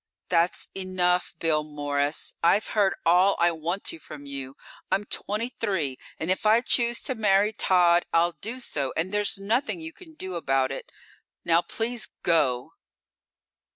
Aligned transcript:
"That's 0.29 0.67
enough, 0.73 1.35
Bill 1.37 1.63
Morris! 1.63 2.33
I've 2.41 2.69
heard 2.69 2.95
all 3.05 3.35
I 3.37 3.51
want 3.51 3.83
to 3.83 3.99
from 3.99 4.25
you. 4.25 4.57
I'm 4.91 5.03
twenty 5.03 5.49
three, 5.59 5.99
and 6.17 6.31
if 6.31 6.43
I 6.43 6.61
choose 6.61 7.03
to 7.03 7.13
marry 7.13 7.53
Tod, 7.53 8.07
I'll 8.11 8.31
do 8.41 8.59
so 8.59 8.93
and 8.97 9.11
there's 9.13 9.37
nothing 9.37 9.79
you 9.79 9.93
can 9.93 10.15
do 10.15 10.33
about 10.33 10.71
it. 10.71 10.91
Now, 11.45 11.61
please 11.61 12.07
go." 12.23 12.73